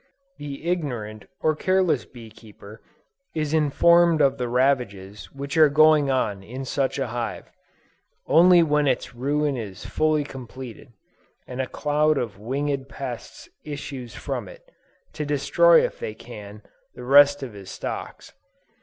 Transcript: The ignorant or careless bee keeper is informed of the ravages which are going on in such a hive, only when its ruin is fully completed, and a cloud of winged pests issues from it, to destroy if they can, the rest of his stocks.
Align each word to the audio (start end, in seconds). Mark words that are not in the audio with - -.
The 0.39 0.65
ignorant 0.67 1.25
or 1.41 1.55
careless 1.55 2.05
bee 2.05 2.31
keeper 2.31 2.81
is 3.35 3.53
informed 3.53 4.19
of 4.19 4.39
the 4.39 4.49
ravages 4.49 5.31
which 5.31 5.55
are 5.57 5.69
going 5.69 6.09
on 6.09 6.41
in 6.41 6.65
such 6.65 6.97
a 6.97 7.09
hive, 7.09 7.51
only 8.25 8.63
when 8.63 8.87
its 8.87 9.13
ruin 9.13 9.55
is 9.55 9.85
fully 9.85 10.23
completed, 10.23 10.93
and 11.45 11.61
a 11.61 11.67
cloud 11.67 12.17
of 12.17 12.39
winged 12.39 12.89
pests 12.89 13.47
issues 13.63 14.15
from 14.15 14.47
it, 14.47 14.71
to 15.13 15.23
destroy 15.23 15.83
if 15.85 15.99
they 15.99 16.15
can, 16.15 16.63
the 16.95 17.03
rest 17.03 17.43
of 17.43 17.53
his 17.53 17.69
stocks. 17.69 18.33